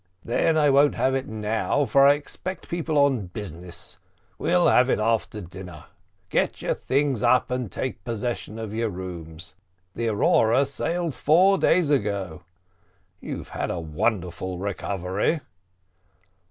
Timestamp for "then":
0.25-0.57